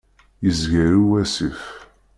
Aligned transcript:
Yezger 0.45 0.91
i 0.99 0.99
wasif. 1.09 1.59